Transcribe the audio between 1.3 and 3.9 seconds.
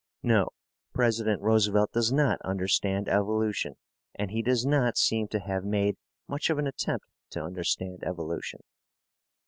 Roosevelt does not understand evolution,